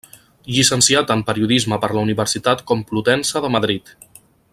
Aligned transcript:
Llicenciat 0.53 1.11
en 1.15 1.21
Periodisme 1.27 1.79
per 1.83 1.91
la 1.97 2.05
Universitat 2.07 2.65
Complutense 2.73 3.43
de 3.45 3.53
Madrid. 3.59 3.93